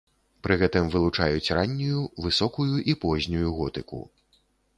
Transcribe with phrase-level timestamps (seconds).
[0.45, 4.01] Пры гэтым вылучаюць раннюю, высокую і познюю готыку.